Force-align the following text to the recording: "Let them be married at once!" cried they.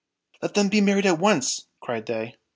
"Let 0.41 0.55
them 0.55 0.69
be 0.69 0.81
married 0.81 1.05
at 1.05 1.19
once!" 1.19 1.67
cried 1.79 2.07
they. 2.07 2.37